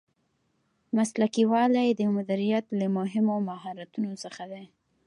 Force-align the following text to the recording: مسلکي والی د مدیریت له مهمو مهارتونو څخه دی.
مسلکي 0.97 1.43
والی 1.53 1.87
د 1.93 2.01
مدیریت 2.15 2.65
له 2.79 2.85
مهمو 2.97 3.35
مهارتونو 3.49 4.11
څخه 4.23 4.43
دی. 4.51 4.63